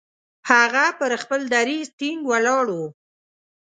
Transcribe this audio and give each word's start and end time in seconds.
هغه 0.49 0.85
پر 0.99 1.11
خپل 1.21 1.41
دریځ 1.53 1.87
ټینګ 1.99 2.21
ولاړ 2.29 2.65
وو. 2.75 2.87